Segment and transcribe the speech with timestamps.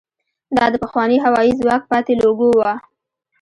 [0.57, 2.71] دا د پخواني هوايي ځواک پاتې لوګو وه.